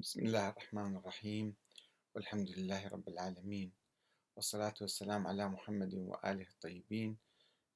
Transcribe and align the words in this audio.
بسم 0.00 0.20
الله 0.20 0.48
الرحمن 0.48 0.96
الرحيم 0.96 1.56
والحمد 2.14 2.50
لله 2.50 2.88
رب 2.88 3.08
العالمين 3.08 3.72
والصلاة 4.36 4.74
والسلام 4.80 5.26
على 5.26 5.48
محمد 5.48 5.94
وآله 5.94 6.46
الطيبين 6.48 7.16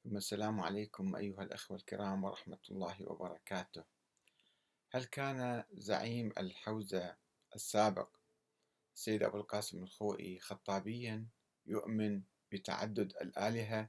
ثم 0.05 0.17
السلام 0.17 0.61
عليكم 0.61 1.17
أيها 1.17 1.43
الأخوة 1.43 1.77
الكرام 1.77 2.25
ورحمة 2.25 2.59
الله 2.71 2.97
وبركاته. 3.01 3.85
هل 4.93 5.05
كان 5.05 5.65
زعيم 5.73 6.33
الحوزة 6.39 7.17
السابق 7.55 8.17
السيد 8.95 9.23
أبو 9.23 9.37
القاسم 9.37 9.83
الخوئي 9.83 10.41
خطابيا 10.41 11.27
يؤمن 11.67 12.23
بتعدد 12.53 13.13
الآلهة؟ 13.21 13.89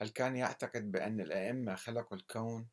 هل 0.00 0.08
كان 0.08 0.36
يعتقد 0.36 0.92
بأن 0.92 1.20
الأئمة 1.20 1.74
خلقوا 1.74 2.16
الكون؟ 2.18 2.68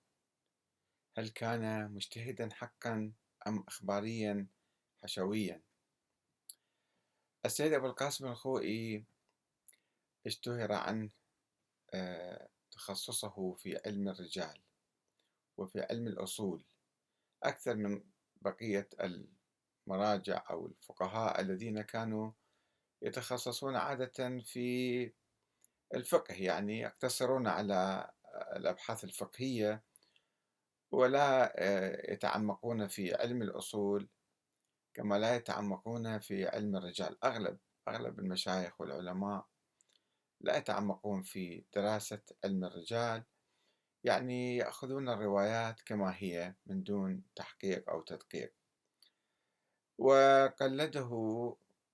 هل 1.18 1.30
كان 1.30 1.92
مجتهدا 1.92 2.50
حقا؟ 2.54 3.14
أم 3.48 3.64
إخباريا 3.68 4.48
حشويا. 5.04 5.62
السيد 7.46 7.74
أبو 7.74 7.86
القاسم 7.86 8.28
الخوئي 8.28 9.06
اشتهر 10.26 10.72
عن 10.72 11.10
آه، 11.94 12.50
تخصصه 12.72 13.54
في 13.54 13.82
علم 13.86 14.10
الرجال 14.10 14.60
وفي 15.58 15.82
علم 15.82 16.08
الأصول 16.08 16.66
أكثر 17.44 17.76
من 17.76 18.04
بقية 18.42 18.90
المراجع 19.88 20.44
أو 20.50 20.68
الفقهاء 20.68 21.42
الذين 21.42 21.82
كانوا 21.82 22.32
يتخصصون 23.02 23.76
عادة 23.76 24.40
في 24.40 25.12
الفقه 25.94 26.34
يعني 26.34 26.80
يقتصرون 26.80 27.48
على 27.48 28.12
الأبحاث 28.56 29.04
الفقهية 29.04 29.84
ولا 30.94 31.54
يتعمقون 32.14 32.88
في 32.88 33.16
علم 33.16 33.42
الأصول 33.42 34.08
كما 34.94 35.20
لا 35.20 35.36
يتعمقون 35.36 36.20
في 36.20 36.48
علم 36.48 36.76
الرجال. 36.76 37.24
أغلب 37.24 37.58
أغلب 37.88 38.20
المشايخ 38.20 38.82
والعلماء 38.82 39.46
لا 40.42 40.58
يتعمقون 40.58 41.24
في 41.24 41.64
دراسة 41.76 42.22
علم 42.44 42.64
الرجال. 42.66 43.24
يعني 44.04 44.58
يأخذون 44.58 45.10
الروايات 45.10 45.82
كما 45.82 46.16
هي 46.18 46.56
من 46.66 46.84
دون 46.84 47.24
تحقيق 47.36 47.90
أو 47.90 48.02
تدقيق. 48.02 48.54
وقلده 49.98 51.10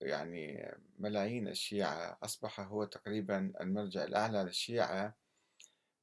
يعني 0.02 0.75
ملايين 0.97 1.47
الشيعة 1.47 2.17
أصبح 2.23 2.59
هو 2.59 2.83
تقريبا 2.83 3.53
المرجع 3.61 4.03
الأعلى 4.03 4.44
للشيعة 4.44 5.16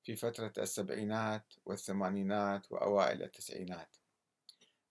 في 0.07 0.17
فترة 0.17 0.53
السبعينات 0.59 1.55
والثمانينات 1.65 2.73
وأوائل 2.73 3.23
التسعينات. 3.23 3.97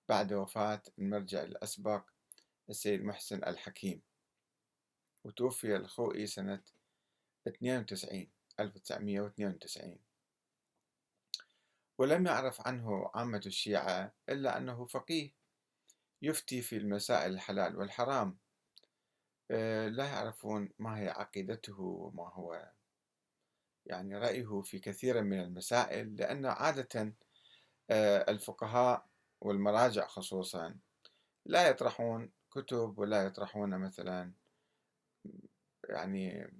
بعد 0.09 0.33
وفاة 0.33 0.81
المرجع 0.99 1.44
الأسبق 1.44 2.03
السيد 2.69 3.03
محسن 3.03 3.43
الحكيم 3.43 4.02
وتوفي 5.23 5.75
الخوئي 5.75 6.27
سنة 6.27 6.61
92 7.47 8.27
1992 8.59 9.97
ولم 11.97 12.25
يعرف 12.25 12.67
عنه 12.67 13.11
عامة 13.13 13.41
الشيعة 13.45 14.13
إلا 14.30 14.58
أنه 14.58 14.86
فقيه 14.86 15.31
يفتي 16.21 16.61
في 16.61 16.77
المسائل 16.77 17.33
الحلال 17.33 17.77
والحرام. 17.77 18.38
آه، 19.52 19.88
لا 19.88 20.05
يعرفون 20.05 20.69
ما 20.80 20.99
هي 20.99 21.09
عقيدته 21.09 21.80
وما 21.80 22.30
هو 22.30 22.71
يعني 23.86 24.17
رأيه 24.17 24.61
في 24.61 24.80
كثير 24.80 25.23
من 25.23 25.39
المسائل 25.39 26.16
لأن 26.16 26.45
عادة 26.45 27.14
آه، 27.89 28.31
الفقهاء 28.31 29.05
والمراجع 29.42 30.08
خصوصا 30.08 30.75
لا 31.45 31.67
يطرحون 31.67 32.31
كتب 32.52 33.00
ولا 33.00 33.23
يطرحون 33.23 33.77
مثلا 33.77 34.31
يعني 35.89 36.53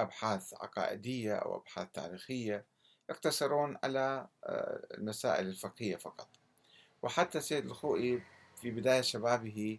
أبحاث 0.00 0.54
عقائدية 0.54 1.34
أو 1.34 1.56
أبحاث 1.56 1.88
تاريخية 1.92 2.66
يقتصرون 3.10 3.78
على 3.84 4.28
آه، 4.44 4.86
المسائل 4.94 5.46
الفقهية 5.48 5.96
فقط. 5.96 6.28
وحتى 7.02 7.40
سيد 7.40 7.64
الخوئي 7.64 8.22
في 8.56 8.70
بداية 8.70 9.00
شبابه 9.00 9.78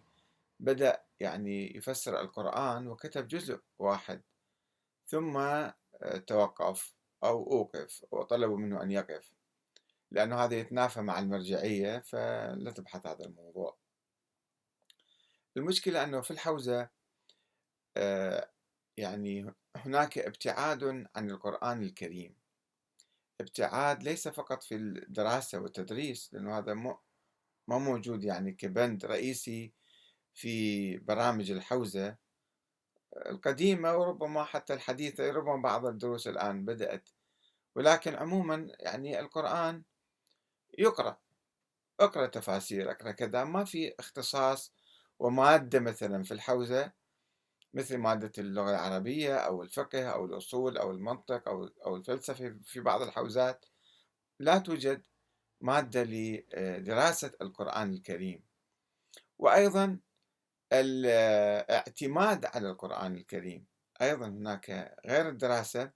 بدأ 0.60 1.02
يعني 1.20 1.76
يفسر 1.76 2.20
القرآن 2.20 2.86
وكتب 2.86 3.28
جزء 3.28 3.60
واحد 3.78 4.22
ثم 5.06 5.36
توقف 6.26 6.94
أو 7.24 7.52
أوقف 7.52 8.04
وطلبوا 8.10 8.58
منه 8.58 8.82
أن 8.82 8.90
يقف. 8.90 9.34
لأنه 10.10 10.44
هذا 10.44 10.58
يتنافى 10.58 11.00
مع 11.00 11.18
المرجعية 11.18 11.98
فلا 11.98 12.70
تبحث 12.70 13.06
هذا 13.06 13.24
الموضوع. 13.24 13.78
المشكلة 15.56 16.04
أنه 16.04 16.20
في 16.20 16.30
الحوزة 16.30 16.88
آه، 17.96 18.50
يعني 18.96 19.54
هناك 19.76 20.18
ابتعاد 20.18 21.06
عن 21.16 21.30
القرآن 21.30 21.82
الكريم. 21.82 22.36
ابتعاد 23.40 24.02
ليس 24.02 24.28
فقط 24.28 24.62
في 24.62 24.74
الدراسة 24.74 25.58
والتدريس 25.60 26.34
لأنه 26.34 26.58
هذا 26.58 26.74
ما 26.74 26.98
موجود 27.68 28.24
يعني 28.24 28.52
كبند 28.52 29.04
رئيسي 29.04 29.72
في 30.34 30.96
برامج 30.98 31.50
الحوزة. 31.50 32.16
القديمة 33.26 33.96
وربما 33.96 34.44
حتى 34.44 34.74
الحديثة 34.74 35.30
ربما 35.30 35.56
بعض 35.62 35.86
الدروس 35.86 36.28
الآن 36.28 36.64
بدأت. 36.64 37.08
ولكن 37.74 38.14
عموما 38.14 38.68
يعني 38.80 39.20
القرآن 39.20 39.82
يقرأ 40.78 41.18
اقرأ 42.00 42.26
تفاسير 42.26 42.90
اقرأ 42.90 43.10
كذا 43.12 43.44
ما 43.44 43.64
في 43.64 43.94
اختصاص 43.98 44.72
ومادة 45.18 45.80
مثلا 45.80 46.22
في 46.22 46.34
الحوزة 46.34 46.92
مثل 47.74 47.98
مادة 47.98 48.32
اللغة 48.38 48.70
العربية 48.70 49.36
أو 49.36 49.62
الفقه 49.62 50.08
أو 50.08 50.24
الأصول 50.24 50.78
أو 50.78 50.90
المنطق 50.90 51.48
أو 51.48 51.64
أو 51.86 51.96
الفلسفة 51.96 52.56
في 52.64 52.80
بعض 52.80 53.02
الحوزات 53.02 53.66
لا 54.38 54.58
توجد 54.58 55.06
مادة 55.60 56.04
لدراسة 56.04 57.32
القرآن 57.42 57.92
الكريم. 57.92 58.44
وأيضا 59.38 59.98
الاعتماد 60.72 62.46
على 62.46 62.68
القرآن 62.70 63.16
الكريم. 63.16 63.66
أيضا 64.02 64.26
هناك 64.26 64.96
غير 65.06 65.28
الدراسة 65.28 65.90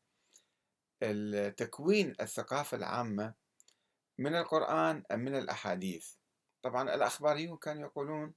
تكوين 1.56 2.14
الثقافة 2.20 2.76
العامة 2.76 3.34
من 4.18 4.34
القرآن 4.34 5.02
أم 5.12 5.20
من 5.20 5.36
الأحاديث. 5.36 6.14
طبعا 6.62 6.94
الأخباريون 6.94 7.56
كانوا 7.56 7.82
يقولون 7.82 8.34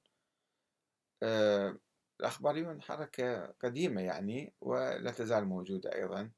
آه، 1.22 1.78
الأخباريون 2.20 2.82
حركة 2.82 3.46
قديمة 3.46 4.00
يعني 4.00 4.52
ولا 4.60 5.10
تزال 5.10 5.44
موجودة 5.44 5.94
أيضا 5.94 6.30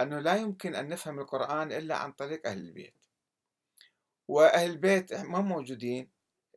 أنه 0.00 0.18
لا 0.18 0.36
يمكن 0.36 0.74
أن 0.74 0.88
نفهم 0.88 1.20
القرآن 1.20 1.72
إلا 1.72 1.96
عن 1.96 2.12
طريق 2.12 2.46
أهل 2.46 2.58
البيت. 2.58 2.94
وأهل 4.28 4.70
البيت 4.70 5.14
ما 5.14 5.40
موجودين 5.40 6.10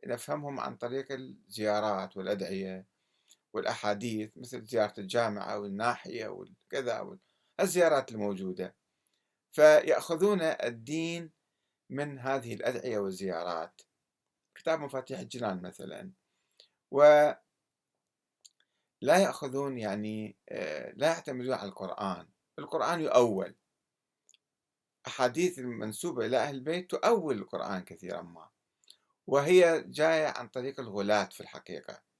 نفهمهم 0.06 0.60
عن 0.60 0.76
طريق 0.76 1.12
الزيارات 1.12 2.16
والأدعية 2.16 2.86
والأحاديث 3.52 4.30
مثل 4.36 4.64
زيارة 4.64 4.94
الجامعة 4.98 5.58
والناحية 5.58 6.28
وكذا 6.28 7.18
الزيارات 7.60 8.12
الموجودة. 8.12 8.74
فيأخذون 9.50 10.42
الدين 10.42 11.30
من 11.90 12.18
هذه 12.18 12.54
الأدعية 12.54 12.98
والزيارات. 12.98 13.82
كتاب 14.54 14.80
مفاتيح 14.80 15.18
الجنان 15.20 15.62
مثلا. 15.62 16.10
و 16.90 17.32
لا 19.00 19.16
يأخذون 19.18 19.78
يعني 19.78 20.36
آه، 20.48 20.92
لا 20.96 21.06
يعتمدون 21.06 21.52
على 21.52 21.68
القرآن. 21.68 22.28
القرآن 22.58 23.00
يؤول. 23.00 23.54
أحاديث 25.06 25.58
المنسوبة 25.58 26.26
إلى 26.26 26.36
أهل 26.36 26.54
البيت 26.54 26.90
تؤول 26.90 27.38
القرآن 27.38 27.84
كثيرا 27.84 28.22
ما. 28.22 28.48
وهي 29.26 29.84
جاية 29.86 30.26
عن 30.36 30.48
طريق 30.48 30.80
الغلاة 30.80 31.24
في 31.32 31.40
الحقيقة. 31.40 32.11